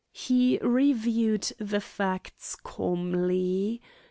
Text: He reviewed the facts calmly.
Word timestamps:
He 0.13 0.57
reviewed 0.63 1.43
the 1.59 1.79
facts 1.79 2.55
calmly. 2.55 3.83